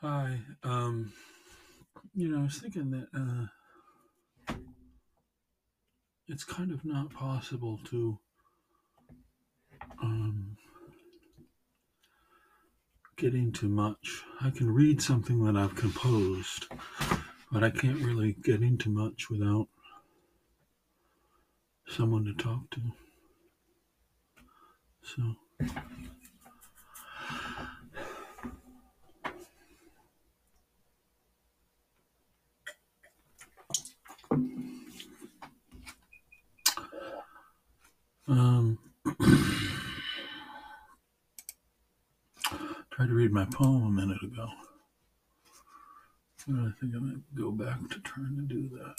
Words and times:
Hi. 0.00 0.38
Um, 0.62 1.12
you 2.14 2.28
know, 2.28 2.38
I 2.38 2.42
was 2.44 2.58
thinking 2.58 2.92
that 2.92 3.08
uh, 3.12 4.54
it's 6.28 6.44
kind 6.44 6.70
of 6.70 6.84
not 6.84 7.12
possible 7.12 7.80
to 7.86 8.16
um, 10.00 10.56
get 13.16 13.34
into 13.34 13.66
much. 13.66 14.22
I 14.40 14.50
can 14.50 14.70
read 14.70 15.02
something 15.02 15.42
that 15.44 15.56
I've 15.56 15.74
composed, 15.74 16.66
but 17.50 17.64
I 17.64 17.70
can't 17.70 17.98
really 17.98 18.36
get 18.44 18.62
into 18.62 18.90
much 18.90 19.28
without 19.28 19.66
someone 21.88 22.24
to 22.26 22.34
talk 22.34 22.70
to. 22.70 22.80
So, 25.02 25.34
um, 38.28 38.78
tried 42.90 43.06
to 43.08 43.14
read 43.14 43.32
my 43.32 43.44
poem 43.46 43.86
a 43.86 43.90
minute 43.90 44.22
ago. 44.22 44.48
I 46.50 46.70
think 46.80 46.94
I 46.94 46.98
might 46.98 47.34
go 47.34 47.50
back 47.50 47.78
to 47.90 48.00
trying 48.00 48.36
to 48.36 48.42
do 48.42 48.70
that. 48.78 48.96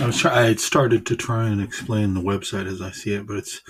I 0.00 0.06
was 0.06 0.18
try- 0.18 0.38
I 0.38 0.42
had 0.44 0.60
started 0.60 1.06
to 1.06 1.16
try 1.16 1.48
and 1.48 1.62
explain 1.62 2.14
the 2.14 2.20
website 2.20 2.66
as 2.66 2.80
I 2.82 2.90
see 2.90 3.14
it, 3.14 3.26
but 3.26 3.36
it's 3.36 3.60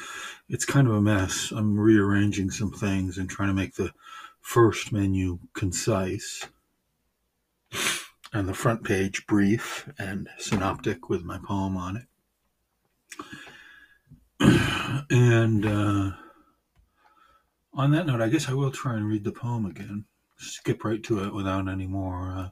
it's 0.49 0.65
kind 0.65 0.89
of 0.89 0.95
a 0.95 1.01
mess. 1.01 1.53
I'm 1.53 1.79
rearranging 1.79 2.51
some 2.51 2.73
things 2.73 3.19
and 3.19 3.31
trying 3.31 3.49
to 3.49 3.55
make 3.55 3.75
the 3.75 3.93
first 4.41 4.91
menu 4.93 5.39
concise 5.55 6.45
and 8.33 8.49
the 8.49 8.55
front 8.55 8.85
page 8.85 9.27
brief 9.27 9.89
and 9.99 10.29
synoptic 10.39 11.09
with 11.09 11.25
my 11.25 11.39
poem 11.39 11.77
on 11.77 11.97
it. 11.97 12.07
and 15.11 15.67
uh, 15.67 16.11
on 17.75 17.91
that 17.91 18.07
note, 18.07 18.21
I 18.21 18.29
guess 18.29 18.49
I 18.49 18.55
will 18.55 18.71
try 18.71 18.95
and 18.95 19.09
read 19.09 19.25
the 19.25 19.33
poem 19.33 19.67
again. 19.67 20.05
Skip 20.39 20.85
right 20.85 21.03
to 21.05 21.25
it 21.25 21.35
without 21.35 21.69
any 21.69 21.87
more. 21.87 22.33
Uh, 22.37 22.49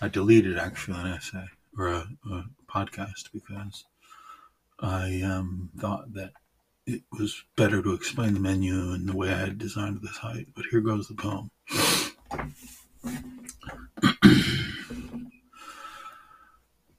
I 0.00 0.08
deleted 0.08 0.58
actually 0.58 1.00
an 1.00 1.06
essay 1.08 1.46
or 1.76 1.88
a, 1.88 2.08
a 2.30 2.44
podcast 2.68 3.32
because 3.32 3.84
I 4.78 5.22
um, 5.22 5.70
thought 5.78 6.12
that 6.14 6.32
it 6.86 7.02
was 7.18 7.42
better 7.56 7.82
to 7.82 7.94
explain 7.94 8.34
the 8.34 8.40
menu 8.40 8.92
and 8.92 9.08
the 9.08 9.16
way 9.16 9.30
I 9.30 9.38
had 9.38 9.58
designed 9.58 10.00
the 10.02 10.08
site. 10.08 10.48
But 10.54 10.66
here 10.70 10.80
goes 10.80 11.08
the 11.08 11.14
poem. 11.14 11.50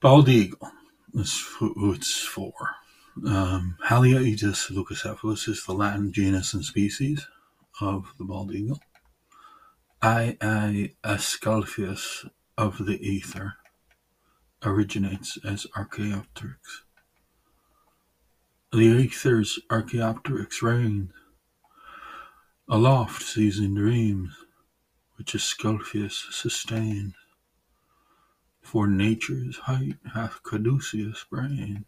Bald 0.00 0.28
eagle. 0.28 0.70
That's 1.12 1.44
who 1.58 1.92
it's 1.92 2.20
for. 2.20 2.52
Um, 3.26 3.76
Haliaeetus 3.84 4.70
leucocephalus 4.70 5.48
is 5.48 5.64
the 5.64 5.72
Latin 5.72 6.12
genus 6.12 6.54
and 6.54 6.64
species 6.64 7.26
of 7.80 8.12
the 8.16 8.24
bald 8.24 8.54
eagle. 8.54 8.78
I. 10.00 10.92
Asclepius 11.02 12.24
of 12.56 12.86
the 12.86 13.04
ether 13.04 13.54
originates 14.64 15.36
as 15.44 15.66
Archaeopteryx. 15.76 16.84
The 18.72 19.02
ether's 19.02 19.58
Archaeopteryx 19.68 20.62
reigns, 20.62 21.10
aloft 22.68 23.24
seizing 23.24 23.74
dreams, 23.74 24.30
which 25.16 25.34
Asclepius 25.34 26.26
sustains. 26.30 27.14
For 28.70 28.86
nature's 28.86 29.56
height 29.56 29.96
hath 30.12 30.42
caduceus 30.42 31.24
brains, 31.30 31.86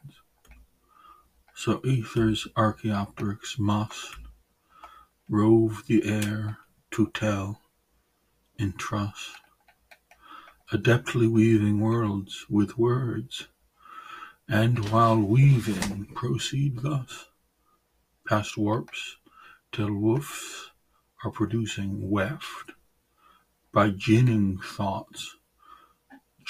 so 1.54 1.80
ether's 1.84 2.48
Archaeopteryx 2.56 3.58
must 3.58 4.16
rove 5.28 5.82
the 5.86 6.02
air 6.04 6.56
to 6.92 7.08
tell 7.08 7.60
in 8.58 8.72
trust, 8.78 9.28
adeptly 10.72 11.30
weaving 11.30 11.80
worlds 11.80 12.46
with 12.48 12.78
words, 12.78 13.48
and 14.48 14.88
while 14.88 15.20
weaving 15.20 16.06
proceed 16.14 16.78
thus, 16.78 17.26
past 18.26 18.56
warps 18.56 19.18
till 19.70 19.90
woofs 19.90 20.70
are 21.24 21.30
producing 21.30 22.08
weft 22.08 22.72
by 23.70 23.90
ginning 23.90 24.58
thoughts, 24.58 25.36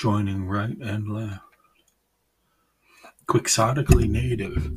joining 0.01 0.47
right 0.47 0.79
and 0.79 1.13
left, 1.13 1.43
quixotically 3.27 4.09
native 4.09 4.73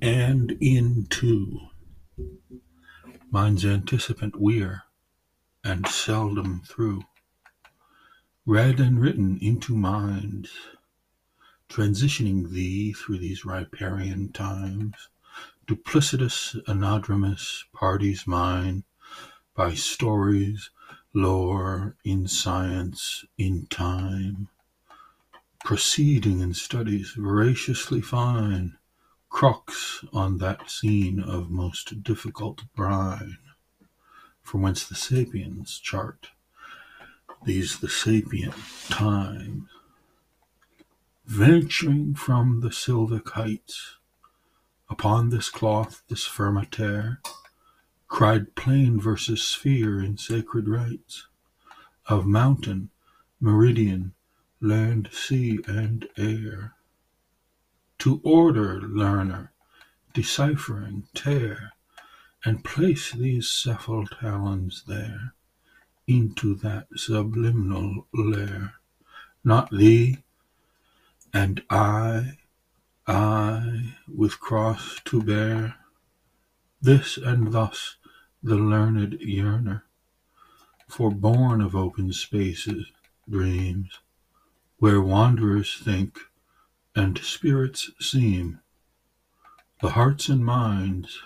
and 0.00 0.50
into 0.62 1.58
Mind's 3.30 3.66
anticipant 3.66 4.40
weir, 4.40 4.84
and 5.62 5.86
seldom 5.86 6.62
through, 6.66 7.02
read 8.46 8.80
and 8.80 8.98
written 8.98 9.36
into 9.42 9.76
minds, 9.76 10.50
transitioning 11.68 12.48
thee 12.48 12.94
through 12.94 13.18
these 13.18 13.44
riparian 13.44 14.32
times, 14.32 15.10
duplicitous 15.66 16.56
anadromous 16.64 17.64
parties 17.74 18.26
mine, 18.26 18.84
by 19.54 19.74
stories, 19.74 20.70
lore, 21.12 21.94
in 22.06 22.26
science, 22.26 23.26
in 23.36 23.66
time, 23.66 24.48
proceeding 25.64 26.40
in 26.40 26.54
studies 26.54 27.12
voraciously 27.12 28.00
fine, 28.00 28.76
Crux 29.28 30.04
on 30.12 30.38
that 30.38 30.68
scene 30.68 31.20
of 31.20 31.50
most 31.50 32.02
difficult 32.02 32.62
brine, 32.74 33.38
From 34.42 34.62
whence 34.62 34.86
the 34.86 34.94
sapiens 34.94 35.78
chart. 35.78 36.30
These 37.44 37.78
the 37.78 37.88
sapient 37.88 38.54
times, 38.88 39.68
Venturing 41.24 42.14
from 42.14 42.60
the 42.60 42.72
sylvic 42.72 43.30
heights, 43.30 43.96
Upon 44.90 45.30
this 45.30 45.48
cloth, 45.48 46.02
this 46.08 46.26
firmataire, 46.28 47.18
Cried 48.08 48.54
plain 48.54 49.00
versus 49.00 49.42
sphere 49.42 50.00
in 50.02 50.18
sacred 50.18 50.68
rites. 50.68 51.26
Of 52.06 52.26
mountain, 52.26 52.90
meridian, 53.40 54.14
land, 54.62 55.08
sea, 55.12 55.58
and 55.66 56.08
air. 56.16 56.74
To 57.98 58.20
order, 58.22 58.80
learner, 58.80 59.52
deciphering, 60.14 61.08
tear, 61.14 61.72
And 62.44 62.64
place 62.64 63.12
these 63.12 63.46
cephal 63.48 64.06
talons 64.20 64.84
there, 64.86 65.34
Into 66.06 66.54
that 66.56 66.88
subliminal 66.96 68.06
lair. 68.12 68.74
Not 69.44 69.70
thee, 69.70 70.18
and 71.32 71.62
I, 71.70 72.38
I, 73.06 73.94
with 74.08 74.40
cross 74.40 75.00
to 75.06 75.22
bear, 75.22 75.76
This 76.80 77.16
and 77.16 77.52
thus 77.52 77.96
the 78.42 78.56
learned 78.56 79.20
yearner, 79.20 79.82
For 80.88 81.10
born 81.10 81.60
of 81.60 81.76
open 81.76 82.12
spaces, 82.12 82.90
dreams, 83.28 84.00
Where 84.82 85.00
wanderers 85.00 85.78
think 85.78 86.18
and 86.96 87.16
spirits 87.18 87.92
seem, 88.00 88.58
The 89.80 89.90
hearts 89.90 90.28
and 90.28 90.44
minds 90.44 91.22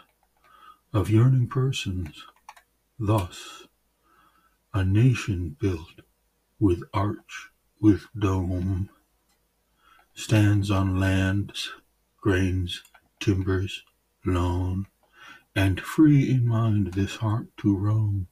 of 0.93 1.09
yearning 1.09 1.49
persons, 1.49 2.23
thus 2.99 3.67
a 4.75 4.85
nation 4.85 5.57
built 5.59 6.03
with 6.61 6.83
arch, 6.93 7.49
with 7.81 8.05
dome, 8.15 8.91
Stands 10.13 10.71
on 10.71 11.01
lands, 11.01 11.73
grains, 12.21 12.83
timbers, 13.21 13.85
lone, 14.27 14.87
And 15.55 15.81
free 15.81 16.31
in 16.31 16.47
mind 16.47 16.93
this 16.93 17.17
heart 17.17 17.47
to 17.57 17.75
roam, 17.75 18.27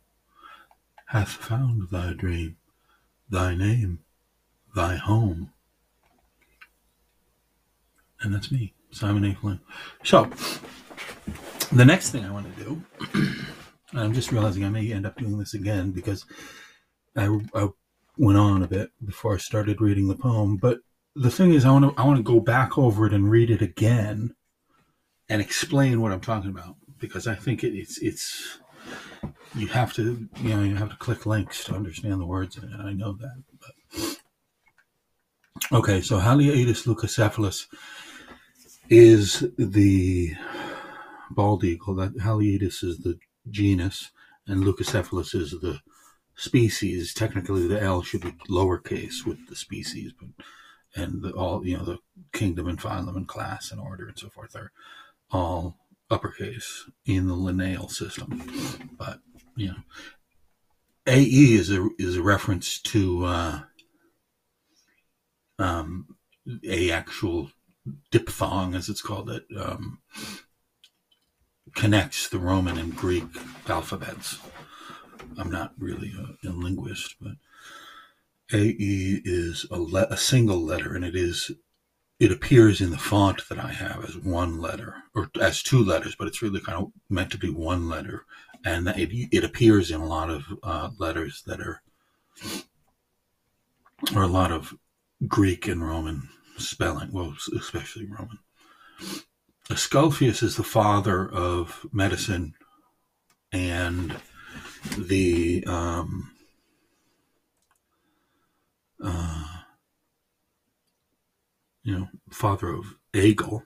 Hath 1.06 1.30
found 1.30 1.88
thy 1.88 2.12
dream, 2.12 2.58
thy 3.30 3.54
name, 3.54 4.00
thy 4.74 4.96
home. 4.96 5.50
And 8.20 8.34
that's 8.34 8.50
me, 8.50 8.74
Simon 8.90 9.24
A. 9.24 9.34
Flynn. 9.34 9.60
So, 10.02 10.30
the 11.72 11.84
next 11.84 12.10
thing 12.10 12.24
I 12.24 12.30
want 12.30 12.56
to 12.56 12.64
do, 12.64 12.82
and 13.92 14.00
I'm 14.00 14.14
just 14.14 14.32
realizing 14.32 14.64
I 14.64 14.70
may 14.70 14.90
end 14.92 15.06
up 15.06 15.16
doing 15.18 15.38
this 15.38 15.54
again 15.54 15.90
because 15.90 16.24
I, 17.16 17.38
I 17.54 17.68
went 18.16 18.38
on 18.38 18.62
a 18.62 18.68
bit 18.68 18.90
before 19.04 19.34
I 19.34 19.38
started 19.38 19.80
reading 19.80 20.08
the 20.08 20.16
poem. 20.16 20.56
But 20.56 20.78
the 21.14 21.30
thing 21.30 21.52
is, 21.52 21.64
I 21.64 21.70
want 21.70 21.84
to 21.84 22.00
I 22.00 22.06
want 22.06 22.16
to 22.18 22.22
go 22.22 22.40
back 22.40 22.78
over 22.78 23.06
it 23.06 23.12
and 23.12 23.30
read 23.30 23.50
it 23.50 23.62
again 23.62 24.34
and 25.28 25.40
explain 25.40 26.00
what 26.00 26.12
I'm 26.12 26.20
talking 26.20 26.50
about 26.50 26.76
because 26.98 27.26
I 27.26 27.34
think 27.34 27.64
it, 27.64 27.74
it's 27.74 27.98
it's 27.98 28.58
you 29.54 29.68
have 29.68 29.92
to 29.94 30.28
you 30.40 30.48
know 30.54 30.62
you 30.62 30.76
have 30.76 30.90
to 30.90 30.96
click 30.96 31.26
links 31.26 31.64
to 31.64 31.74
understand 31.74 32.20
the 32.20 32.26
words 32.26 32.56
in 32.56 32.64
it. 32.64 32.80
I 32.80 32.92
know 32.92 33.12
that, 33.14 33.42
okay. 35.72 36.00
So 36.00 36.18
Haliaeetus 36.18 36.86
leucocephalus 36.86 37.66
is 38.88 39.44
the 39.58 40.34
bald 41.30 41.64
eagle. 41.64 41.94
That 41.94 42.16
Haliaeetus 42.18 42.84
is 42.84 42.98
the 42.98 43.18
genus, 43.50 44.10
and 44.46 44.62
leucocephalus 44.62 45.34
is 45.34 45.52
the 45.52 45.80
species. 46.36 47.14
Technically, 47.14 47.66
the 47.66 47.80
L 47.80 48.02
should 48.02 48.22
be 48.22 48.32
lowercase 48.48 49.24
with 49.24 49.48
the 49.48 49.56
species, 49.56 50.12
but 50.18 50.28
and 50.96 51.22
the, 51.22 51.30
all 51.32 51.66
you 51.66 51.76
know 51.76 51.84
the 51.84 51.98
kingdom 52.32 52.68
and 52.68 52.80
phylum 52.80 53.16
and 53.16 53.28
class 53.28 53.70
and 53.70 53.80
order 53.80 54.06
and 54.06 54.18
so 54.18 54.28
forth 54.28 54.54
are 54.54 54.72
all 55.30 55.76
uppercase 56.10 56.88
in 57.04 57.26
the 57.26 57.34
Linnaean 57.34 57.88
system. 57.88 58.42
But 58.96 59.20
you 59.56 59.68
know, 59.68 59.76
AE 61.06 61.54
is 61.54 61.70
a 61.70 61.88
is 61.98 62.16
a 62.16 62.22
reference 62.22 62.80
to 62.82 63.24
uh, 63.24 63.60
um, 65.58 66.16
a 66.68 66.90
actual 66.90 67.50
diphthong, 68.10 68.74
as 68.74 68.88
it's 68.88 69.02
called, 69.02 69.28
that 69.28 69.44
um, 69.58 69.98
connects 71.74 72.28
the 72.28 72.38
Roman 72.38 72.78
and 72.78 72.96
Greek 72.96 73.24
alphabets. 73.68 74.38
I'm 75.38 75.50
not 75.50 75.72
really 75.78 76.12
a, 76.16 76.48
a 76.48 76.50
linguist, 76.50 77.16
but 77.20 77.34
AE 78.52 79.22
is 79.24 79.66
a, 79.70 79.78
le- 79.78 80.06
a 80.10 80.16
single 80.16 80.62
letter, 80.62 80.94
and 80.94 81.04
it 81.04 81.16
is 81.16 81.50
it 82.20 82.30
appears 82.30 82.80
in 82.80 82.90
the 82.90 82.98
font 82.98 83.48
that 83.48 83.58
I 83.58 83.72
have 83.72 84.04
as 84.04 84.16
one 84.16 84.60
letter 84.60 84.94
or 85.14 85.30
as 85.40 85.62
two 85.62 85.84
letters, 85.84 86.14
but 86.14 86.28
it's 86.28 86.42
really 86.42 86.60
kind 86.60 86.78
of 86.78 86.92
meant 87.10 87.30
to 87.32 87.38
be 87.38 87.50
one 87.50 87.88
letter, 87.88 88.24
and 88.64 88.86
it 88.88 89.10
it 89.32 89.44
appears 89.44 89.90
in 89.90 90.00
a 90.00 90.06
lot 90.06 90.30
of 90.30 90.44
uh, 90.62 90.90
letters 90.98 91.42
that 91.46 91.60
are 91.60 91.82
or 94.14 94.22
a 94.22 94.28
lot 94.28 94.52
of 94.52 94.74
Greek 95.28 95.68
and 95.68 95.86
Roman 95.86 96.28
spelling, 96.56 97.12
well, 97.12 97.34
especially 97.56 98.06
Roman. 98.06 98.38
Asclepius 99.70 100.42
is 100.42 100.56
the 100.56 100.62
father 100.62 101.28
of 101.28 101.86
medicine 101.92 102.54
and 103.52 104.14
the 104.98 105.64
um, 105.66 106.32
uh, 109.02 109.44
you 111.82 111.98
know 111.98 112.08
father 112.30 112.68
of 112.68 112.96
Aegle, 113.14 113.62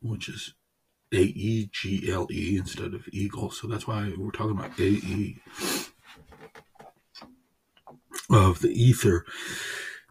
which 0.00 0.28
is 0.28 0.54
A 1.12 1.22
E 1.22 1.68
G 1.72 2.10
L 2.12 2.28
E 2.30 2.56
instead 2.56 2.94
of 2.94 3.08
eagle. 3.12 3.50
So 3.50 3.66
that's 3.66 3.86
why 3.86 4.12
we're 4.16 4.30
talking 4.30 4.56
about 4.58 4.78
A 4.78 4.82
E 4.82 5.40
of 8.30 8.60
the 8.60 8.70
ether 8.70 9.24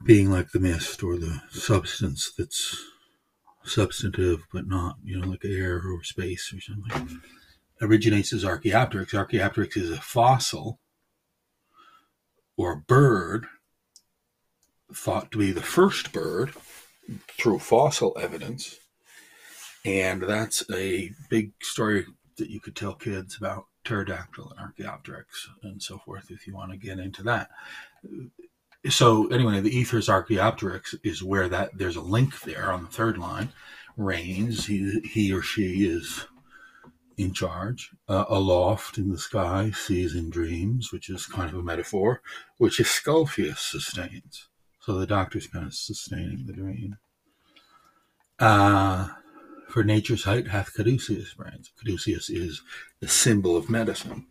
being 0.04 0.32
like 0.32 0.52
the 0.52 0.60
mist 0.60 1.04
or 1.04 1.18
the 1.18 1.42
substance 1.52 2.32
that's 2.38 2.84
substantive 3.64 4.46
but 4.52 4.68
not, 4.68 4.98
you 5.04 5.20
know, 5.20 5.28
like 5.28 5.46
air 5.46 5.82
or 5.86 6.04
space 6.04 6.54
or 6.54 6.62
something. 6.62 7.22
Originates 7.82 8.34
as 8.34 8.44
Archaeopteryx. 8.44 9.14
Archaeopteryx 9.14 9.78
is 9.78 9.92
a 9.92 10.02
fossil 10.02 10.80
or 12.58 12.74
a 12.74 12.78
bird 12.78 13.48
thought 14.94 15.32
to 15.32 15.38
be 15.38 15.52
the 15.52 15.62
first 15.62 16.12
bird 16.12 16.54
through 17.38 17.60
fossil 17.60 18.18
evidence. 18.20 18.78
And 19.86 20.24
that's 20.24 20.64
a 20.72 21.12
big 21.30 21.52
story 21.62 22.06
that 22.38 22.50
you 22.50 22.60
could 22.60 22.76
tell 22.76 22.96
kids 22.96 23.38
about 23.38 23.66
pterodactyl 23.86 24.52
and 24.52 24.60
Archaeopteryx 24.60 25.48
and 25.64 25.82
so 25.82 26.00
forth 26.00 26.32
if 26.32 26.46
you 26.48 26.54
want 26.54 26.72
to 26.72 26.78
get 26.78 27.00
into 27.00 27.24
that 27.24 27.50
so 28.88 29.28
anyway, 29.28 29.60
the 29.60 29.76
ethers 29.76 30.08
Archaeopteryx 30.08 30.96
is 31.04 31.24
where 31.24 31.50
that 31.50 31.78
there's 31.78 31.98
a 31.98 32.02
link 32.02 32.42
there 32.42 32.72
on 32.72 32.84
the 32.84 32.90
third 32.90 33.18
line. 33.18 33.50
Reigns, 33.98 34.68
he, 34.68 35.02
he 35.02 35.34
or 35.34 35.42
she 35.42 35.86
is 35.86 36.26
in 37.18 37.34
charge. 37.34 37.92
Uh, 38.08 38.26
aloft 38.30 38.98
in 38.98 39.10
the 39.10 39.18
sky, 39.18 39.72
sees 39.72 40.16
in 40.16 40.30
dreams, 40.30 40.94
which 40.94 41.10
is 41.10 41.26
kind 41.26 41.50
of 41.50 41.60
a 41.60 41.64
metaphor, 41.64 42.22
which 42.58 42.80
Asclepius 42.80 43.60
sustains. 43.60 44.48
So 44.80 44.98
the 44.98 45.06
doctor's 45.06 45.48
kind 45.48 45.66
of 45.66 45.74
sustaining 45.74 46.46
the 46.46 46.54
dream. 46.54 46.98
Uh, 48.40 49.10
for 49.68 49.84
nature's 49.84 50.24
height 50.24 50.48
hath 50.48 50.74
caduceus 50.74 51.34
brains. 51.34 51.72
Caduceus 51.78 52.30
is 52.30 52.62
the 53.02 53.10
symbol 53.10 53.58
of 53.58 53.70
medicine. 53.70 54.26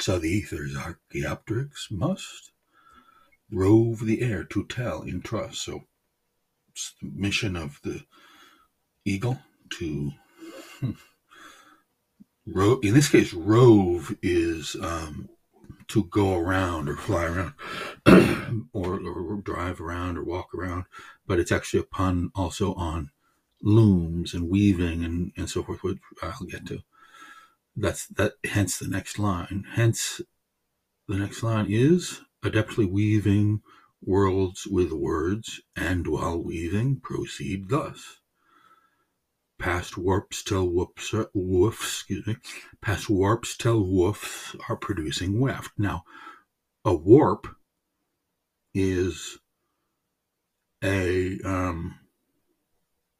So 0.00 0.18
the 0.18 0.30
ethers 0.30 0.74
Archaeopteryx 0.74 1.90
must 1.90 2.52
rove 3.54 4.04
the 4.04 4.22
air 4.22 4.44
to 4.44 4.64
tell 4.64 5.02
in 5.02 5.22
trust. 5.22 5.64
So 5.64 5.84
it's 6.70 6.94
the 7.00 7.10
mission 7.14 7.56
of 7.56 7.80
the 7.82 8.04
eagle 9.04 9.38
to 9.78 10.12
hmm, 10.80 10.92
ro- 12.46 12.80
in 12.82 12.94
this 12.94 13.08
case 13.08 13.32
rove 13.32 14.16
is 14.22 14.76
um, 14.80 15.28
to 15.88 16.04
go 16.04 16.36
around 16.36 16.88
or 16.88 16.96
fly 16.96 17.24
around 17.24 17.52
or, 18.72 19.00
or 19.00 19.36
drive 19.36 19.80
around 19.80 20.16
or 20.16 20.24
walk 20.24 20.54
around 20.54 20.84
but 21.26 21.38
it's 21.38 21.52
actually 21.52 21.80
a 21.80 21.84
pun 21.84 22.30
also 22.34 22.74
on 22.74 23.10
looms 23.62 24.34
and 24.34 24.48
weaving 24.50 25.04
and, 25.04 25.32
and 25.36 25.48
so 25.48 25.62
forth 25.62 25.82
which 25.82 25.98
i'll 26.22 26.46
get 26.46 26.66
to 26.66 26.80
that's 27.76 28.06
that 28.08 28.32
hence 28.44 28.78
the 28.78 28.88
next 28.88 29.18
line 29.18 29.64
hence 29.74 30.20
the 31.08 31.16
next 31.16 31.42
line 31.42 31.66
is 31.68 32.20
adeptly 32.44 32.88
weaving 32.88 33.62
worlds 34.02 34.66
with 34.66 34.92
words, 34.92 35.60
and 35.74 36.06
while 36.06 36.42
weaving, 36.42 37.00
proceed 37.00 37.68
thus. 37.70 38.20
Past 39.58 39.96
warps 39.96 40.42
till 40.42 40.68
whoops, 40.68 41.12
woofs, 41.34 41.82
excuse 41.82 42.26
me, 42.26 42.36
past 42.82 43.08
warps 43.08 43.56
till 43.56 43.82
woofs 43.82 44.54
are 44.68 44.76
producing 44.76 45.40
weft. 45.40 45.72
Now, 45.78 46.04
a 46.84 46.94
warp 46.94 47.46
is 48.74 49.38
a 50.82 51.40
um, 51.44 51.98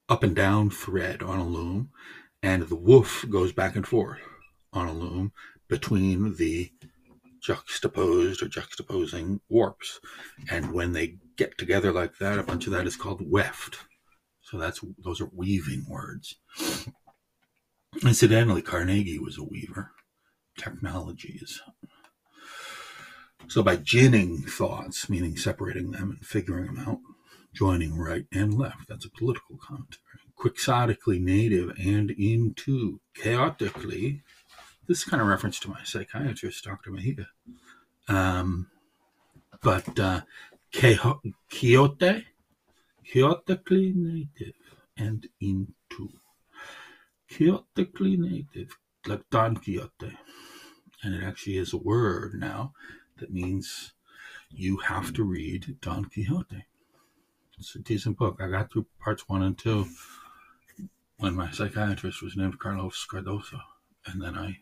up 0.09 0.23
and 0.23 0.37
down 0.37 0.69
thread 0.69 1.23
on 1.23 1.39
a 1.39 1.47
loom, 1.47 1.91
and 2.43 2.65
the 2.65 2.77
woof 2.77 3.25
goes 3.31 3.53
back 3.53 3.75
and 3.75 3.87
forth 3.87 4.21
on 4.73 4.87
a 4.87 4.93
loom 4.93 5.33
between 5.69 6.35
the 6.35 6.71
juxtaposed 7.45 8.43
or 8.43 8.47
juxtaposing 8.47 9.41
warps. 9.49 10.01
And 10.51 10.73
when 10.73 10.93
they 10.93 11.19
get 11.37 11.59
together 11.59 11.93
like 11.93 12.19
that, 12.19 12.39
a 12.39 12.43
bunch 12.43 12.67
of 12.67 12.73
that 12.73 12.87
is 12.87 12.97
called 12.97 13.31
weft. 13.31 13.79
So 14.43 14.59
that's 14.59 14.81
those 14.99 15.21
are 15.21 15.31
weaving 15.33 15.87
words. 15.89 16.37
Incidentally, 18.03 18.63
Carnegie 18.63 19.19
was 19.19 19.39
a 19.39 19.45
weaver. 19.45 19.93
Technologies. 20.59 21.61
So 23.49 23.63
by 23.63 23.77
ginning 23.77 24.39
thoughts, 24.43 25.11
meaning 25.11 25.37
separating 25.37 25.91
them 25.91 26.11
and 26.11 26.27
figuring 26.27 26.67
them 26.67 26.79
out, 26.79 26.99
joining 27.53 27.99
right 27.99 28.27
and 28.33 28.55
left, 28.55 28.89
that's 28.89 29.05
a 29.05 29.11
political 29.11 29.59
commentary. 29.59 30.01
Quixotically 30.37 31.19
native 31.19 31.71
and 31.79 32.11
into 32.11 33.01
chaotically 33.15 34.23
this 34.87 34.99
is 34.99 35.05
kind 35.05 35.21
of 35.21 35.29
reference 35.29 35.59
to 35.61 35.71
my 35.71 35.83
psychiatrist, 35.85 36.65
Dr. 36.65 36.91
Mahida. 36.91 37.27
Um, 38.09 38.69
but 39.63 39.99
uh, 39.99 40.23
Quixote, 40.73 42.27
chaotically 43.05 43.93
native 43.95 44.55
and 44.97 45.29
into. 45.41 46.11
Chaotically 47.29 48.17
native, 48.17 48.77
like 49.07 49.23
Don 49.31 49.57
Quixote. 49.57 50.19
And 51.03 51.15
it 51.15 51.25
actually 51.25 51.59
is 51.59 51.73
a 51.73 51.79
word 51.79 52.35
now 52.35 52.73
that 53.19 53.33
means 53.33 53.93
you 54.51 54.79
have 54.79 55.13
to 55.15 55.25
read 55.25 55.77
Don 55.81 56.07
Quixote. 56.07 56.67
It's 57.59 57.75
a 57.75 57.79
decent 57.79 58.19
book. 58.19 58.41
I 58.41 58.49
got 58.49 58.73
through 58.73 58.87
parts 59.01 59.29
one 59.29 59.43
and 59.43 59.57
two 59.57 59.87
when 61.19 61.35
my 61.35 61.51
psychiatrist 61.51 62.23
was 62.23 62.37
named 62.37 62.59
Carlos 62.59 63.07
Cardoso. 63.11 63.61
And 64.07 64.21
then 64.21 64.37
I 64.37 64.59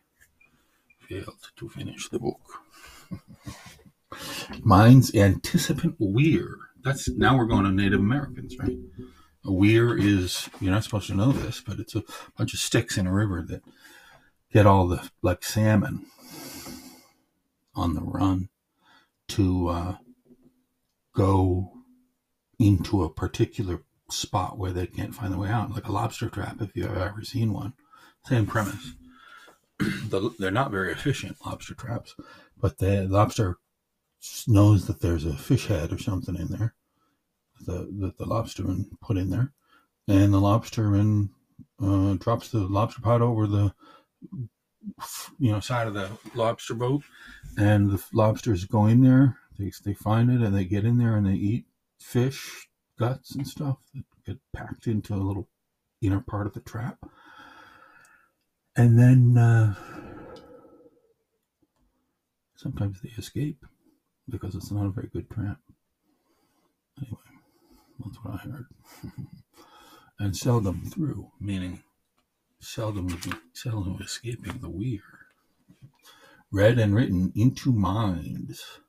failed 1.09 1.51
to 1.57 1.69
finish 1.69 2.09
the 2.09 2.19
book. 2.19 2.41
Mine's 4.63 5.15
anticipant 5.15 5.97
weir. 5.99 6.57
That's 6.83 7.09
now 7.09 7.37
we're 7.37 7.47
going 7.47 7.65
to 7.65 7.73
Native 7.73 8.01
Americans, 8.01 8.57
right? 8.59 8.77
A 9.45 9.53
weir 9.53 9.97
is 9.97 10.49
you're 10.61 10.73
not 10.73 10.85
supposed 10.85 11.09
to 11.09 11.15
know 11.15 11.33
this, 11.33 11.61
but 11.61 11.79
it's 11.79 11.95
a 11.95 12.05
bunch 12.37 12.55
of 12.55 12.61
sticks 12.61 12.97
in 12.97 13.07
a 13.07 13.13
river 13.13 13.45
that 13.49 13.63
get 14.53 14.67
all 14.67 14.87
the 14.87 15.11
like 15.23 15.45
salmon 15.45 16.07
on 17.75 17.95
the 17.95 18.03
run 18.03 18.49
to 19.29 19.69
uh, 19.69 19.97
go 21.15 21.73
into 22.59 23.03
a 23.03 23.11
particular 23.11 23.83
spot 24.11 24.59
where 24.59 24.73
they 24.73 24.87
can't 24.87 25.15
find 25.15 25.33
the 25.33 25.39
way 25.39 25.49
out, 25.49 25.73
like 25.73 25.89
a 25.89 25.93
lobster 25.93 26.29
trap 26.29 26.61
if 26.61 26.77
you've 26.77 26.97
ever 26.97 27.23
seen 27.25 27.53
one. 27.53 27.73
Same 28.27 28.47
premise. 28.47 28.93
the, 29.79 30.35
they're 30.39 30.51
not 30.51 30.71
very 30.71 30.93
efficient 30.93 31.37
lobster 31.45 31.75
traps, 31.75 32.15
but 32.61 32.79
the 32.79 33.07
lobster 33.09 33.59
knows 34.47 34.87
that 34.87 35.01
there's 35.01 35.25
a 35.27 35.37
fish 35.37 35.67
head 35.67 35.93
or 35.93 35.99
something 35.99 36.37
in 36.37 36.49
there 36.49 36.75
the, 37.67 37.89
that 38.01 38.19
the 38.19 38.25
lobsterman 38.25 38.87
put 39.01 39.17
in 39.17 39.31
there, 39.31 39.53
and 40.09 40.33
the 40.33 40.41
lobsterman 40.41 41.31
uh, 41.83 42.15
drops 42.15 42.49
the 42.49 42.61
lobster 42.61 43.01
pot 43.01 43.23
over 43.23 43.47
the 43.47 43.73
you 45.39 45.53
know 45.53 45.61
side 45.61 45.87
of 45.87 45.95
the 45.95 46.11
lobster 46.35 46.75
boat, 46.75 47.03
and 47.57 47.91
the 47.91 48.03
lobsters 48.13 48.65
go 48.65 48.87
in 48.87 49.03
there. 49.03 49.39
They 49.59 49.73
they 49.85 49.95
find 49.95 50.31
it 50.31 50.41
and 50.41 50.55
they 50.55 50.65
get 50.65 50.85
in 50.85 50.99
there 50.99 51.17
and 51.17 51.27
they 51.27 51.35
eat 51.35 51.67
fish 51.99 52.69
guts 52.99 53.35
and 53.35 53.47
stuff 53.47 53.79
that 53.95 54.05
get 54.27 54.39
packed 54.53 54.87
into 54.87 55.15
a 55.15 55.17
little 55.17 55.49
inner 56.01 56.21
part 56.21 56.47
of 56.47 56.55
the 56.55 56.61
trap, 56.61 56.99
and 58.77 58.99
then 58.99 59.37
uh, 59.37 59.75
sometimes 62.57 63.01
they 63.03 63.11
escape 63.11 63.65
because 64.29 64.55
it's 64.55 64.71
not 64.71 64.87
a 64.87 64.91
very 64.91 65.09
good 65.13 65.29
trap. 65.31 65.59
Anyway, 67.01 67.19
that's 67.99 68.17
what 68.25 68.35
I 68.35 68.39
heard. 68.39 68.67
and 70.19 70.37
seldom 70.37 70.85
through, 70.85 71.31
meaning 71.41 71.83
seldom 72.61 73.19
seldom 73.53 73.99
escaping 74.01 74.59
the 74.61 74.71
weir. 74.71 75.01
Read 76.51 76.79
and 76.79 76.95
written 76.95 77.33
into 77.35 77.73
minds. 77.73 78.81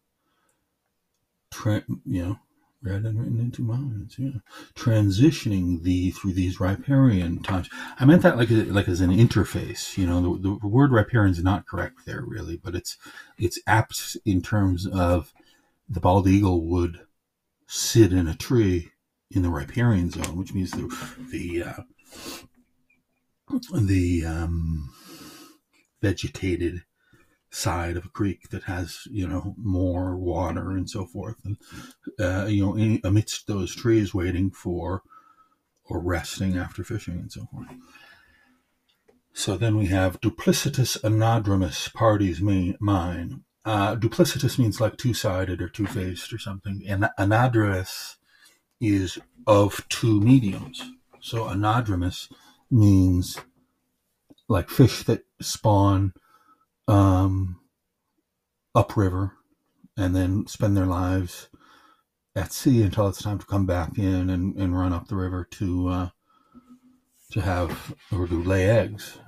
Tra- 1.52 1.86
you 2.06 2.24
know, 2.24 2.40
read 2.84 3.06
and 3.06 3.20
written 3.20 3.40
into 3.40 3.62
minds. 3.62 4.18
Yeah, 4.20 4.40
transitioning 4.75 5.84
the 5.84 6.12
through 6.12 6.34
these 6.34 6.60
riparian 6.60 7.42
times. 7.42 7.70
I 8.00 8.06
meant 8.06 8.22
that 8.24 8.38
like 8.38 8.50
like 8.52 8.88
as 8.88 9.02
an 9.02 9.12
interface. 9.12 9.98
You 9.98 10.08
know, 10.08 10.38
the, 10.38 10.58
the 10.62 10.68
word 10.68 10.92
riparian 10.92 11.32
is 11.32 11.44
not 11.44 11.68
correct 11.68 12.06
there 12.06 12.24
really, 12.25 12.58
but 12.58 12.75
it's 12.75 12.98
it's 13.38 13.60
apt 13.66 14.18
in 14.25 14.42
terms 14.42 14.86
of 14.88 15.34
the 15.88 16.00
bald 16.00 16.28
eagle 16.28 16.66
would 16.66 17.02
sit 17.68 18.13
in 18.13 18.28
a 18.28 18.36
tree 18.36 18.92
in 19.32 19.42
the 19.42 19.50
riparian 19.50 20.10
zone, 20.10 20.38
which 20.38 20.54
means 20.54 20.72
the 20.72 20.88
the 21.32 21.63
uh, 21.63 21.84
the 23.74 24.25
um, 24.25 24.94
vegetated 26.02 26.84
side 27.53 27.95
of 27.95 28.05
a 28.05 28.10
creek 28.10 28.50
that 28.50 28.63
has 28.63 29.07
you 29.12 29.27
know 29.27 29.53
more 29.57 30.17
water 30.17 30.72
and 30.72 30.89
so 30.89 31.05
forth, 31.05 31.38
and 31.45 31.57
uh, 32.19 32.45
you 32.45 32.65
know 32.65 32.75
in, 32.75 33.00
amidst 33.03 33.48
those 33.48 33.75
trees, 33.75 34.13
waiting 34.13 34.50
for 34.50 35.03
or 35.86 36.01
resting 36.01 36.57
after 36.57 36.83
fishing 36.83 37.15
and 37.15 37.31
so 37.31 37.45
forth. 37.51 37.67
So 39.33 39.57
then 39.57 39.77
we 39.77 39.88
have 39.88 40.22
duplicitous 40.22 41.00
anadromous 41.01 41.93
parties 41.93 42.41
me, 42.41 42.75
mine. 42.79 43.43
Uh, 43.65 43.95
duplicitous 43.95 44.60
means 44.60 44.81
like 44.81 44.98
two 44.98 45.13
sided 45.13 45.62
or 45.62 45.69
two 45.69 45.86
faced 45.86 46.33
or 46.33 46.39
something, 46.39 46.83
and 46.88 47.10
anadromous 47.19 48.15
is 48.81 49.19
of 49.45 49.88
two 49.89 50.19
mediums. 50.19 50.83
So 51.22 51.45
anadromous 51.45 52.31
means 52.72 53.38
like 54.50 54.69
fish 54.69 55.03
that 55.03 55.24
spawn 55.39 56.13
um, 56.88 57.60
upriver 58.75 59.34
and 59.98 60.16
then 60.16 60.48
spend 60.48 60.75
their 60.75 60.86
lives 60.86 61.50
at 62.36 62.52
sea 62.52 62.82
until 62.82 63.08
it's 63.08 63.22
time 63.22 63.38
to 63.40 63.46
come 63.46 63.66
back 63.66 63.98
in 63.98 64.30
and, 64.30 64.56
and 64.56 64.78
run 64.78 64.94
up 64.94 65.08
the 65.08 65.16
river 65.16 65.48
to 65.52 65.88
uh, 65.88 66.10
to 67.32 67.42
have 67.42 67.94
or 68.12 68.28
to 68.28 68.44
lay 68.44 68.70
eggs 68.70 69.20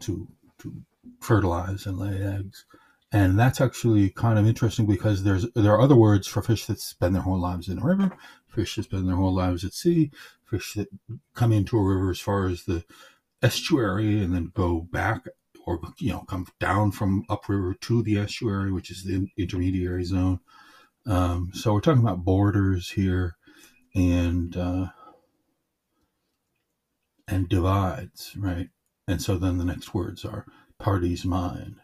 to 0.00 0.26
to 0.58 0.74
fertilize 1.20 1.86
and 1.86 1.98
lay 1.98 2.22
eggs. 2.22 2.64
And 3.12 3.38
that's 3.38 3.60
actually 3.60 4.10
kind 4.10 4.38
of 4.38 4.46
interesting 4.46 4.86
because 4.86 5.22
there's 5.22 5.46
there 5.52 5.72
are 5.72 5.80
other 5.80 5.94
words 5.94 6.26
for 6.26 6.42
fish 6.42 6.66
that 6.66 6.80
spend 6.80 7.14
their 7.14 7.22
whole 7.22 7.40
lives 7.40 7.68
in 7.68 7.78
a 7.78 7.84
river 7.84 8.16
fish 8.54 8.76
that 8.76 8.84
spend 8.84 9.08
their 9.08 9.16
whole 9.16 9.34
lives 9.34 9.64
at 9.64 9.74
sea, 9.74 10.10
fish 10.44 10.74
that 10.74 10.88
come 11.34 11.52
into 11.52 11.76
a 11.76 11.82
river 11.82 12.10
as 12.10 12.20
far 12.20 12.46
as 12.46 12.64
the 12.64 12.84
estuary 13.42 14.22
and 14.22 14.34
then 14.34 14.52
go 14.54 14.80
back 14.80 15.26
or 15.66 15.80
you 15.98 16.10
know 16.10 16.20
come 16.28 16.46
down 16.60 16.90
from 16.90 17.24
upriver 17.28 17.74
to 17.82 18.02
the 18.02 18.18
estuary, 18.18 18.72
which 18.72 18.90
is 18.90 19.04
the 19.04 19.26
intermediary 19.36 20.04
zone. 20.04 20.40
Um, 21.06 21.50
so 21.52 21.74
we're 21.74 21.80
talking 21.80 22.02
about 22.02 22.24
borders 22.24 22.90
here 22.90 23.36
and 23.94 24.56
uh, 24.56 24.86
and 27.28 27.48
divides, 27.48 28.32
right? 28.36 28.68
And 29.06 29.20
so 29.20 29.36
then 29.36 29.58
the 29.58 29.64
next 29.64 29.94
words 29.94 30.24
are 30.24 30.46
parties 30.78 31.24
mind. 31.24 31.76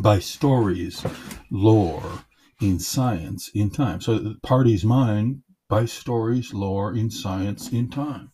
By 0.00 0.18
stories, 0.18 1.04
lore, 1.50 2.24
in 2.60 2.78
science 2.78 3.50
in 3.54 3.70
time. 3.70 4.00
So 4.00 4.34
party's 4.42 4.84
mind 4.84 5.42
by 5.68 5.84
stories, 5.84 6.54
lore, 6.54 6.94
in 6.94 7.10
science, 7.10 7.72
in 7.72 7.90
time. 7.90 8.32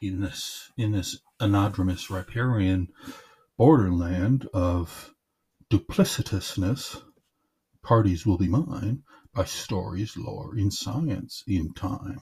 In 0.00 0.20
this 0.20 0.70
in 0.76 0.92
this 0.92 1.18
anadromous 1.42 2.08
riparian 2.08 2.88
borderland 3.58 4.48
of 4.54 5.14
duplicitousness, 5.70 7.02
parties 7.82 8.24
will 8.24 8.38
be 8.38 8.48
mine 8.48 9.02
by 9.34 9.44
stories, 9.44 10.16
lore, 10.16 10.56
in 10.56 10.70
science, 10.70 11.42
in 11.46 11.72
time. 11.72 12.20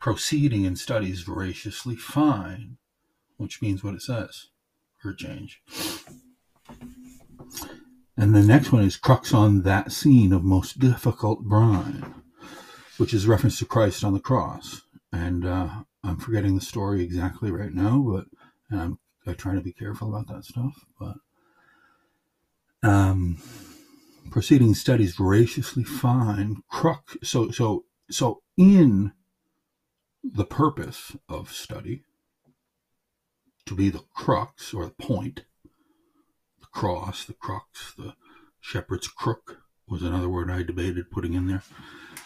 Proceeding 0.00 0.64
in 0.64 0.76
studies 0.76 1.22
voraciously 1.22 1.96
fine, 1.96 2.76
which 3.36 3.62
means 3.62 3.82
what 3.82 3.94
it 3.94 4.02
says, 4.02 4.48
for 4.98 5.14
change. 5.14 5.62
And 8.16 8.34
the 8.34 8.42
next 8.42 8.72
one 8.72 8.82
is 8.82 8.96
crux 8.96 9.34
on 9.34 9.62
that 9.62 9.92
scene 9.92 10.32
of 10.32 10.42
most 10.42 10.78
difficult 10.78 11.44
brine, 11.44 12.14
which 12.96 13.12
is 13.12 13.26
reference 13.26 13.58
to 13.58 13.66
Christ 13.66 14.02
on 14.02 14.14
the 14.14 14.20
cross. 14.20 14.82
And 15.12 15.46
uh, 15.46 15.68
I'm 16.06 16.16
forgetting 16.16 16.54
the 16.54 16.60
story 16.60 17.02
exactly 17.02 17.50
right 17.50 17.74
now, 17.74 17.98
but 17.98 18.26
and 18.70 18.80
I'm, 18.80 18.98
I'm 19.26 19.34
trying 19.34 19.56
to 19.56 19.62
be 19.62 19.72
careful 19.72 20.08
about 20.08 20.28
that 20.28 20.44
stuff. 20.44 20.84
But 21.00 21.16
um, 22.82 23.38
proceeding 24.30 24.74
studies 24.74 25.16
voraciously 25.16 25.84
find 25.84 26.62
crux. 26.68 27.16
So 27.22 27.50
so 27.50 27.84
so 28.10 28.42
in 28.56 29.12
the 30.22 30.44
purpose 30.44 31.16
of 31.28 31.52
study 31.52 32.02
to 33.64 33.74
be 33.74 33.90
the 33.90 34.04
crux 34.14 34.72
or 34.72 34.84
the 34.84 34.90
point 34.90 35.44
the 36.60 36.66
cross, 36.66 37.24
the 37.24 37.34
crux, 37.34 37.94
the 37.96 38.14
shepherd's 38.60 39.08
crook 39.08 39.62
was 39.88 40.02
another 40.02 40.28
word 40.28 40.50
I 40.50 40.62
debated 40.62 41.10
putting 41.10 41.34
in 41.34 41.46
there. 41.46 41.62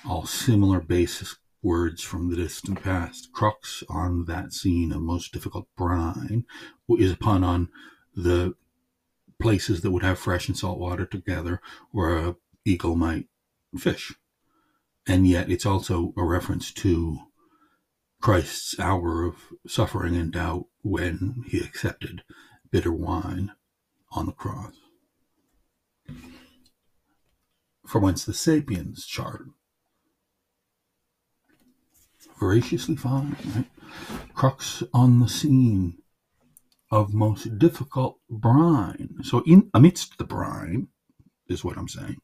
All 0.08 0.24
similar 0.26 0.80
basis 0.80 1.36
words 1.62 2.02
from 2.02 2.30
the 2.30 2.36
distant 2.36 2.82
past. 2.82 3.32
Crux 3.32 3.82
on 3.88 4.24
that 4.26 4.52
scene 4.52 4.92
of 4.92 5.02
most 5.02 5.32
difficult 5.32 5.66
brine 5.76 6.44
is 6.98 7.12
a 7.12 7.16
pun 7.16 7.44
on 7.44 7.68
the 8.14 8.54
places 9.40 9.80
that 9.80 9.90
would 9.90 10.02
have 10.02 10.18
fresh 10.18 10.48
and 10.48 10.56
salt 10.56 10.78
water 10.78 11.06
together 11.06 11.60
where 11.92 12.16
a 12.16 12.36
eagle 12.64 12.96
might 12.96 13.26
fish. 13.78 14.14
And 15.06 15.26
yet 15.26 15.50
it's 15.50 15.66
also 15.66 16.12
a 16.16 16.24
reference 16.24 16.72
to 16.74 17.18
Christ's 18.20 18.78
hour 18.78 19.24
of 19.24 19.36
suffering 19.66 20.14
and 20.14 20.30
doubt 20.30 20.66
when 20.82 21.44
he 21.48 21.58
accepted 21.58 22.22
bitter 22.70 22.92
wine 22.92 23.52
on 24.12 24.26
the 24.26 24.32
cross. 24.32 24.74
From 27.86 28.02
whence 28.02 28.24
the 28.24 28.34
sapiens 28.34 29.06
chart. 29.06 29.42
Voraciously 32.40 32.96
fine, 32.96 33.36
right? 33.54 33.66
Crux 34.34 34.82
on 34.94 35.20
the 35.20 35.28
scene 35.28 35.98
of 36.90 37.12
most 37.12 37.58
difficult 37.58 38.18
brine. 38.30 39.16
So 39.22 39.42
in 39.46 39.70
amidst 39.74 40.16
the 40.16 40.24
brine 40.24 40.88
is 41.48 41.62
what 41.62 41.76
I'm 41.76 41.88
saying. 41.88 42.16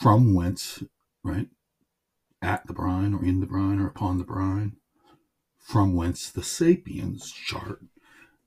From 0.00 0.34
whence, 0.34 0.82
right? 1.22 1.48
At 2.40 2.66
the 2.66 2.72
brine 2.72 3.12
or 3.12 3.22
in 3.22 3.40
the 3.40 3.46
brine 3.46 3.78
or 3.80 3.86
upon 3.86 4.16
the 4.16 4.24
brine. 4.24 4.76
From 5.58 5.94
whence 5.94 6.30
the 6.30 6.42
sapiens 6.42 7.30
chart 7.30 7.80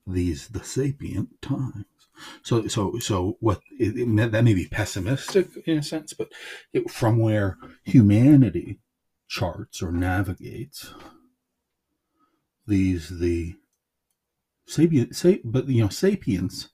these 0.07 0.47
the 0.47 0.63
sapient 0.63 1.41
times. 1.41 1.85
So, 2.41 2.67
so, 2.67 2.97
so 2.97 3.37
what 3.39 3.61
it, 3.79 3.97
it, 3.97 4.31
that 4.31 4.43
may 4.43 4.53
be 4.55 4.65
pessimistic 4.65 5.49
in 5.65 5.77
a 5.77 5.83
sense, 5.83 6.13
but 6.13 6.29
it, 6.73 6.89
from 6.89 7.19
where 7.19 7.57
humanity 7.83 8.79
charts 9.27 9.81
or 9.81 9.91
navigates 9.91 10.93
these 12.67 13.19
the 13.19 13.55
sapient, 14.67 15.15
sa, 15.15 15.33
but 15.43 15.67
you 15.67 15.81
know, 15.81 15.89
sapiens, 15.89 16.69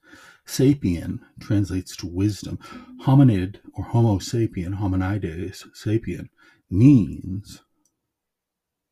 sapien 0.46 1.20
translates 1.40 1.96
to 1.96 2.06
wisdom. 2.06 2.58
Hominid 3.02 3.58
or 3.74 3.84
Homo 3.84 4.18
sapien, 4.18 4.74
hominides 4.74 5.64
sapien 5.72 6.28
means 6.70 7.62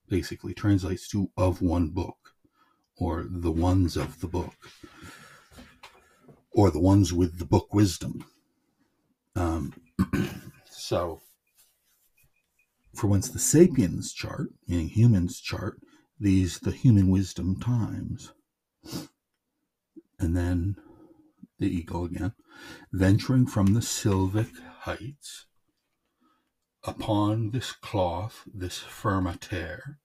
basically 0.09 0.55
translates 0.55 1.09
to 1.09 1.31
of 1.37 1.61
one 1.61 1.89
book 1.89 2.35
or 2.97 3.27
the 3.29 3.51
ones 3.51 3.97
of 3.97 4.21
the 4.21 4.29
book, 4.29 4.55
or 6.53 6.71
the 6.71 6.79
ones 6.79 7.13
with 7.13 7.39
the 7.39 7.45
book 7.45 7.75
wisdom. 7.75 8.25
Um, 9.35 9.73
so, 10.71 11.21
for 13.03 13.09
once 13.09 13.29
the 13.29 13.39
sapiens 13.41 14.13
chart, 14.13 14.51
meaning 14.69 14.89
humans 14.89 15.41
chart, 15.41 15.81
these 16.21 16.61
the 16.61 16.71
human 16.71 17.11
wisdom 17.11 17.59
times. 17.59 18.33
And 20.21 20.37
then 20.37 20.77
the 21.59 21.67
eagle 21.67 22.05
again, 22.05 22.35
venturing 22.93 23.47
from 23.47 23.75
the 23.75 23.83
sylvic 23.83 24.57
heights 24.83 25.47
upon 26.85 27.51
this 27.51 27.73
cloth, 27.73 28.45
this 28.55 28.79
firmatere. 28.79 29.97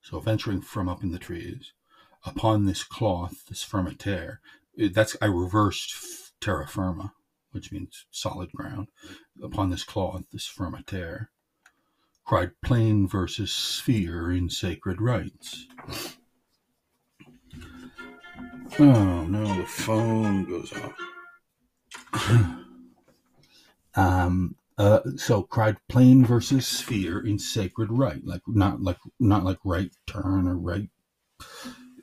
So 0.00 0.18
venturing 0.18 0.62
from 0.62 0.88
up 0.88 1.02
in 1.02 1.12
the 1.12 1.18
trees, 1.18 1.74
upon 2.24 2.64
this 2.64 2.82
cloth, 2.82 3.44
this 3.50 3.62
firmatere. 3.62 4.38
That's 4.94 5.14
I 5.20 5.26
reversed 5.26 5.94
terra 6.40 6.66
firma, 6.66 7.12
which 7.50 7.70
means 7.70 8.06
solid 8.10 8.50
ground. 8.52 8.88
Upon 9.42 9.68
this 9.68 9.84
cloth, 9.84 10.22
this 10.32 10.46
firma 10.46 10.82
terre, 10.86 11.28
cried 12.30 12.52
plane 12.62 13.08
versus 13.08 13.50
sphere 13.50 14.30
in 14.30 14.48
sacred 14.48 15.00
rites. 15.00 15.66
Oh 18.78 19.24
no, 19.24 19.56
the 19.56 19.66
phone 19.66 20.44
goes 20.44 20.72
off. 20.72 22.30
um, 23.96 24.54
uh, 24.78 25.00
so 25.16 25.42
cried 25.42 25.78
plane 25.88 26.24
versus 26.24 26.68
sphere 26.68 27.18
in 27.18 27.36
sacred 27.36 27.90
right, 27.90 28.24
like 28.24 28.42
not 28.46 28.80
like 28.80 28.98
not 29.18 29.42
like 29.42 29.58
right 29.64 29.90
turn 30.06 30.46
or 30.46 30.56
right. 30.56 30.88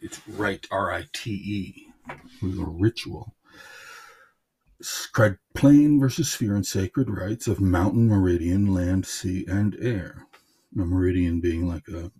It's 0.01 0.19
right 0.27 0.67
R 0.69 0.91
I 0.91 1.05
T 1.13 1.31
E, 1.31 1.87
ritual. 2.41 3.33
Cried 5.11 5.37
plane 5.55 5.99
versus 5.99 6.31
sphere 6.31 6.55
and 6.55 6.65
sacred 6.65 7.09
rites 7.09 7.47
of 7.47 7.59
mountain, 7.59 8.07
meridian, 8.07 8.73
land, 8.73 9.07
sea, 9.07 9.43
and 9.47 9.75
air. 9.79 10.27
A 10.75 10.85
meridian 10.85 11.39
being 11.39 11.67
like 11.67 11.87
a 11.87 12.11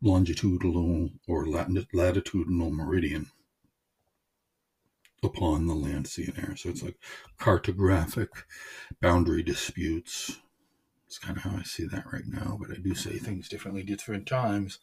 longitudinal 0.00 1.10
or 1.26 1.46
latitudinal 1.46 2.70
meridian 2.70 3.30
upon 5.22 5.66
the 5.66 5.74
land, 5.74 6.06
sea, 6.06 6.24
and 6.34 6.38
air. 6.38 6.56
So 6.56 6.70
it's 6.70 6.82
like 6.82 6.96
cartographic 7.38 8.28
boundary 9.02 9.42
disputes. 9.42 10.38
It's 11.06 11.18
kind 11.18 11.36
of 11.36 11.42
how 11.42 11.58
I 11.58 11.62
see 11.62 11.84
that 11.86 12.10
right 12.12 12.26
now, 12.26 12.56
but 12.58 12.70
I 12.70 12.80
do 12.80 12.94
say 12.94 13.18
things 13.18 13.48
differently 13.48 13.82
different 13.82 14.26
times. 14.26 14.78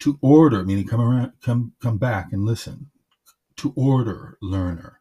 To 0.00 0.18
order, 0.20 0.64
meaning 0.64 0.86
come 0.86 1.00
around, 1.00 1.32
come 1.42 1.72
come 1.80 1.98
back 1.98 2.32
and 2.32 2.44
listen. 2.44 2.90
To 3.56 3.72
order, 3.76 4.36
learner. 4.42 4.99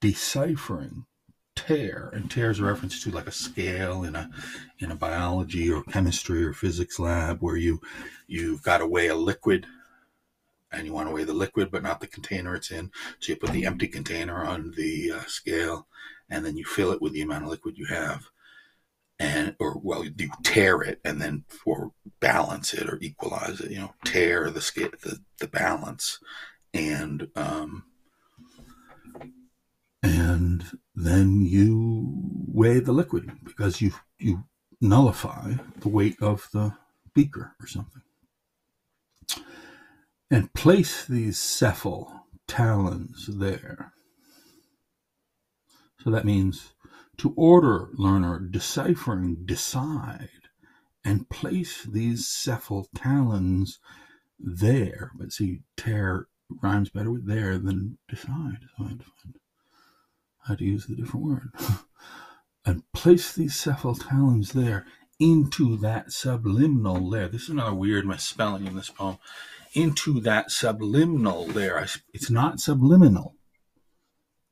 Deciphering, 0.00 1.04
tear 1.54 2.10
and 2.14 2.30
terre 2.30 2.50
is 2.50 2.58
a 2.58 2.64
reference 2.64 3.02
to 3.02 3.10
like 3.10 3.26
a 3.26 3.32
scale 3.32 4.02
in 4.02 4.16
a 4.16 4.30
in 4.78 4.90
a 4.90 4.96
biology 4.96 5.70
or 5.70 5.82
chemistry 5.84 6.42
or 6.44 6.54
physics 6.54 6.98
lab 6.98 7.40
where 7.40 7.56
you 7.56 7.80
you've 8.26 8.62
got 8.62 8.78
to 8.78 8.86
weigh 8.86 9.08
a 9.08 9.14
liquid 9.14 9.66
and 10.72 10.86
you 10.86 10.92
want 10.92 11.08
to 11.08 11.14
weigh 11.14 11.24
the 11.24 11.34
liquid 11.34 11.70
but 11.70 11.82
not 11.82 12.00
the 12.00 12.06
container 12.06 12.54
it's 12.54 12.70
in. 12.70 12.90
So 13.18 13.32
you 13.32 13.36
put 13.36 13.50
the 13.50 13.66
empty 13.66 13.88
container 13.88 14.44
on 14.44 14.72
the 14.76 15.12
uh, 15.12 15.24
scale 15.26 15.86
and 16.30 16.46
then 16.46 16.56
you 16.56 16.64
fill 16.64 16.92
it 16.92 17.02
with 17.02 17.12
the 17.12 17.22
amount 17.22 17.44
of 17.44 17.50
liquid 17.50 17.76
you 17.76 17.86
have. 17.86 18.30
And, 19.18 19.54
or 19.58 19.78
well, 19.82 20.04
you 20.04 20.30
tare 20.42 20.80
it 20.80 21.00
and 21.04 21.20
then 21.20 21.44
for 21.48 21.92
balance 22.20 22.72
it 22.72 22.88
or 22.88 22.98
equalize 23.02 23.60
it, 23.60 23.70
you 23.70 23.78
know, 23.78 23.92
tare 24.04 24.48
the 24.48 24.62
scale, 24.62 24.90
the, 25.02 25.18
the 25.40 25.48
balance. 25.48 26.20
And, 26.72 27.28
um, 27.36 27.84
and 30.02 30.64
then 30.94 31.42
you 31.42 32.12
weigh 32.46 32.80
the 32.80 32.92
liquid 32.92 33.30
because 33.44 33.80
you, 33.80 33.92
you 34.18 34.44
nullify 34.80 35.54
the 35.78 35.88
weight 35.88 36.16
of 36.20 36.48
the 36.52 36.74
beaker 37.14 37.54
or 37.60 37.66
something 37.66 38.02
and 40.30 40.52
place 40.54 41.04
these 41.04 41.38
cephal 41.38 42.20
talons 42.46 43.28
there. 43.32 43.92
So 46.02 46.10
that 46.10 46.24
means 46.24 46.74
to 47.18 47.34
order, 47.36 47.88
learner, 47.94 48.38
deciphering, 48.38 49.44
decide, 49.44 50.28
and 51.04 51.28
place 51.28 51.82
these 51.84 52.26
cephal 52.26 52.86
talons 52.94 53.78
there. 54.38 55.10
But 55.14 55.32
see, 55.32 55.60
tear 55.76 56.28
rhymes 56.62 56.90
better 56.90 57.10
with 57.10 57.26
there 57.26 57.58
than 57.58 57.98
decide. 58.08 58.60
So 58.76 58.84
I 58.84 58.88
had 58.88 59.00
to 59.00 59.04
find 59.04 59.34
how 60.46 60.54
to 60.54 60.64
use 60.64 60.86
the 60.86 60.96
different 60.96 61.26
word. 61.26 61.50
and 62.64 62.82
place 62.92 63.32
these 63.32 63.54
cephal 63.54 63.98
talons 64.08 64.52
there 64.52 64.86
into 65.18 65.76
that 65.78 66.12
subliminal 66.12 67.08
layer. 67.08 67.28
This 67.28 67.44
is 67.44 67.50
another 67.50 67.74
weird 67.74 68.06
misspelling 68.06 68.66
in 68.66 68.74
this 68.74 68.88
poem 68.90 69.18
into 69.74 70.20
that 70.20 70.50
subliminal 70.50 71.46
layer. 71.46 71.86
It's 72.12 72.30
not 72.30 72.60
subliminal. 72.60 73.36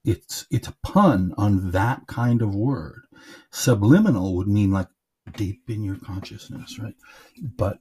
It's 0.05 0.47
it's 0.51 0.69
a 0.69 0.77
pun 0.83 1.35
on 1.37 1.73
that 1.73 2.07
kind 2.07 2.41
of 2.41 2.55
word. 2.55 3.03
Subliminal 3.51 4.37
would 4.37 4.47
mean 4.49 4.71
like 4.71 4.89
deep 5.37 5.69
in 5.69 5.83
your 5.83 5.97
consciousness, 5.97 6.79
right? 6.79 6.95
But 7.43 7.81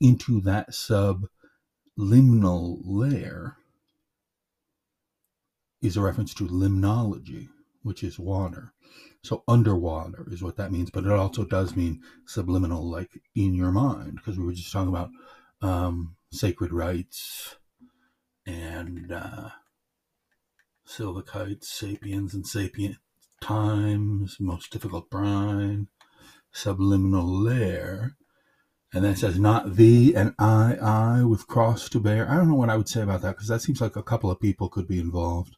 into 0.00 0.40
that 0.42 0.74
subliminal 0.74 1.20
layer 2.84 3.56
is 5.82 5.96
a 5.96 6.00
reference 6.00 6.34
to 6.34 6.46
limnology, 6.46 7.48
which 7.82 8.02
is 8.02 8.18
water. 8.18 8.72
So 9.22 9.44
underwater 9.46 10.26
is 10.30 10.42
what 10.42 10.56
that 10.56 10.72
means, 10.72 10.90
but 10.90 11.04
it 11.04 11.12
also 11.12 11.44
does 11.44 11.76
mean 11.76 12.00
subliminal, 12.26 12.88
like 12.90 13.20
in 13.34 13.54
your 13.54 13.70
mind, 13.70 14.16
because 14.16 14.38
we 14.38 14.46
were 14.46 14.52
just 14.52 14.72
talking 14.72 14.88
about 14.88 15.10
um, 15.62 16.16
sacred 16.32 16.72
rites 16.72 17.56
and 18.46 19.12
uh, 19.12 19.50
sapiens 21.62 22.34
and 22.34 22.46
sapient 22.46 22.96
times, 23.40 24.36
most 24.40 24.70
difficult 24.70 25.10
brine, 25.10 25.88
subliminal 26.52 27.26
lair. 27.26 28.16
And 28.92 29.04
then 29.04 29.12
it 29.12 29.18
says, 29.18 29.38
not 29.38 29.76
thee 29.76 30.14
and 30.14 30.34
I, 30.38 30.76
I 30.80 31.24
with 31.24 31.46
cross 31.46 31.88
to 31.90 32.00
bear. 32.00 32.28
I 32.28 32.34
don't 32.34 32.48
know 32.48 32.54
what 32.54 32.70
I 32.70 32.76
would 32.76 32.88
say 32.88 33.02
about 33.02 33.22
that 33.22 33.36
because 33.36 33.48
that 33.48 33.62
seems 33.62 33.80
like 33.80 33.96
a 33.96 34.02
couple 34.02 34.30
of 34.30 34.40
people 34.40 34.68
could 34.68 34.88
be 34.88 34.98
involved. 34.98 35.56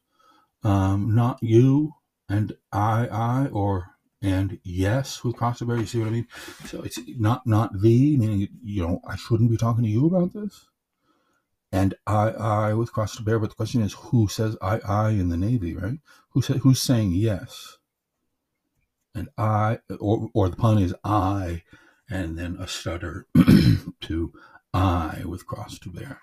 Um, 0.65 1.15
not 1.15 1.39
you 1.43 1.95
and 2.29 2.53
I, 2.73 3.09
I, 3.09 3.47
or 3.53 3.93
and 4.23 4.59
yes 4.63 5.25
with 5.25 5.37
cross 5.37 5.59
to 5.59 5.67
bear. 5.67 5.77
You 5.77 5.87
see 5.87 5.99
what 5.99 6.09
I 6.09 6.13
mean? 6.13 6.29
So 6.67 6.83
it's 6.83 6.99
not 7.19 7.47
not 7.47 7.81
thee, 7.81 8.17
meaning 8.17 8.49
you 8.63 8.87
know 8.87 9.01
I 9.07 9.17
shouldn't 9.17 9.51
be 9.51 9.57
talking 9.57 9.85
to 9.85 9.91
you 9.91 10.07
about 10.07 10.33
this. 10.33 10.69
And 11.73 11.95
I 12.07 12.31
I 12.31 12.75
with 12.75 12.93
cross 12.93 13.17
to 13.17 13.23
bear, 13.23 13.39
but 13.39 13.51
the 13.51 13.57
question 13.57 13.83
is 13.83 13.95
who 13.95 14.29
says 14.29 14.57
I 14.63 14.79
I 14.79 15.11
in 15.11 15.29
the 15.29 15.37
Navy, 15.37 15.75
right? 15.75 15.99
Who 16.31 16.43
say 16.43 16.59
who's 16.59 16.81
saying 16.81 17.13
yes? 17.13 17.79
And 19.15 19.29
I 19.37 19.81
or 20.01 20.31
or 20.33 20.49
the 20.49 20.57
pun 20.57 20.79
is 20.79 20.95
I, 21.05 21.63
and 22.09 22.39
then 22.39 22.57
a 22.59 22.69
stutter 22.69 23.27
to 24.03 24.33
I 24.73 25.23
with 25.25 25.47
cross 25.47 25.79
to 25.81 25.91
bear, 25.91 26.21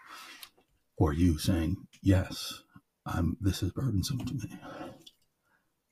or 0.98 1.14
you 1.14 1.38
saying 1.38 1.88
yes. 2.02 2.64
This 3.42 3.64
is 3.64 3.72
burdensome 3.72 4.26
to 4.26 4.34
me. 4.34 4.60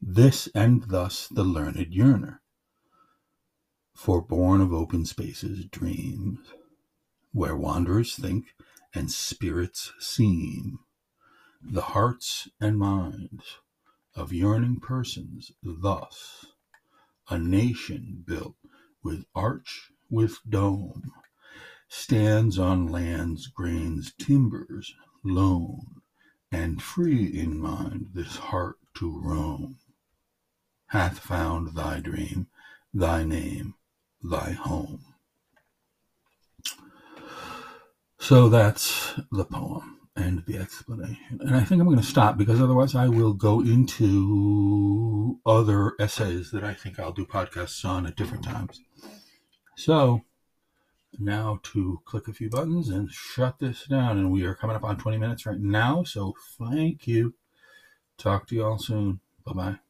This 0.02 0.48
and 0.54 0.84
thus 0.84 1.28
the 1.28 1.44
learned 1.44 1.94
yearner, 1.94 2.42
for 3.96 4.22
born 4.22 4.62
of 4.62 4.72
open 4.72 5.06
spaces 5.06 5.66
dreams, 5.66 6.40
where 7.32 7.56
wanderers 7.56 8.16
think 8.16 8.54
and 8.94 9.12
spirits 9.12 9.92
seem, 10.00 10.80
the 11.62 11.82
hearts 11.82 12.48
and 12.62 12.78
minds 12.78 13.60
of 14.16 14.32
yearning 14.32 14.80
persons 14.80 15.52
thus, 15.64 16.46
a 17.30 17.38
nation 17.40 18.24
built 18.26 18.56
with 19.04 19.26
arch, 19.34 19.92
with 20.10 20.38
dome, 20.48 21.12
stands 21.90 22.60
on 22.60 22.88
lands, 22.88 23.48
grains, 23.48 24.14
timbers, 24.20 24.94
lone, 25.24 26.02
and 26.52 26.82
free 26.82 27.26
in 27.26 27.60
mind 27.60 28.10
this 28.14 28.38
heart 28.38 28.78
to 28.96 29.20
roam 29.20 29.78
hath 30.88 31.20
found 31.20 31.76
thy 31.76 32.00
dream, 32.00 32.48
thy 32.94 33.24
name, 33.24 33.76
thy 34.24 34.52
home. 34.52 35.04
So 38.20 38.50
that's 38.50 39.14
the 39.32 39.46
poem 39.46 40.00
and 40.16 40.44
the 40.46 40.58
explanation. 40.58 41.40
And 41.42 41.56
I 41.56 41.64
think 41.64 41.80
I'm 41.80 41.88
going 41.88 42.00
to 42.00 42.04
stop 42.04 42.38
because 42.38 42.60
otherwise 42.60 42.96
I 42.96 43.08
will 43.08 43.34
go 43.34 43.62
into 43.62 45.40
other 45.46 45.94
essays 46.00 46.52
that 46.52 46.64
I 46.64 46.74
think 46.74 47.00
I'll 47.00 47.12
do 47.12 47.26
podcasts 47.26 47.86
on 47.88 48.08
at 48.08 48.16
different 48.16 48.44
times. 48.44 48.82
So 49.76 50.24
now 51.20 51.60
to 51.63 52.02
click 52.06 52.28
a 52.28 52.34
few 52.34 52.50
buttons 52.50 52.89
and 52.89 53.12
shut 53.12 53.60
this 53.60 53.86
down. 53.86 54.17
And 54.17 54.32
we 54.32 54.43
are 54.43 54.56
coming 54.56 54.76
up 54.76 54.84
on 54.84 54.98
20 54.98 55.17
minutes 55.17 55.46
right 55.46 55.60
now. 55.60 56.04
So 56.04 56.34
thank 56.60 57.08
you. 57.08 57.36
Talk 58.17 58.48
to 58.48 58.56
you 58.56 58.65
all 58.65 58.80
soon. 58.80 59.20
Bye 59.46 59.54
bye. 59.54 59.87